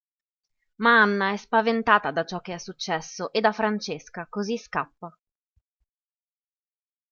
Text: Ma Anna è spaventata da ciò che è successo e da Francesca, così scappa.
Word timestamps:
Ma 0.77 1.01
Anna 1.01 1.31
è 1.31 1.37
spaventata 1.37 2.09
da 2.09 2.25
ciò 2.25 2.41
che 2.41 2.55
è 2.55 2.57
successo 2.57 3.31
e 3.31 3.39
da 3.39 3.51
Francesca, 3.51 4.25
così 4.27 4.57
scappa. 4.57 5.15